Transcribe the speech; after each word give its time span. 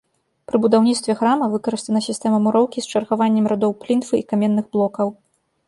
Пры 0.51 0.59
будаўніцтве 0.63 1.15
храма 1.19 1.49
выкарыстана 1.55 2.01
сістэма 2.07 2.37
муроўкі 2.47 2.79
з 2.87 2.97
чаргаваннем 2.97 3.45
радоў 3.55 3.71
плінфы 3.85 4.15
і 4.25 4.27
каменных 4.35 4.65
блокаў. 4.77 5.07